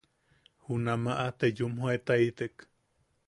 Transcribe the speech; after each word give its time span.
Junamaʼa 0.65 1.27
te 1.39 1.45
yumjoetaitek. 1.59 2.55